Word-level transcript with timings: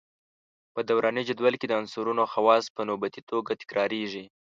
په 0.73 0.79
دوراني 0.89 1.23
جدول 1.29 1.53
کې 1.57 1.67
د 1.67 1.73
عنصرونو 1.81 2.23
خواص 2.33 2.65
په 2.75 2.81
نوبتي 2.89 3.21
توګه 3.31 3.51
تکراریږي. 3.61 4.25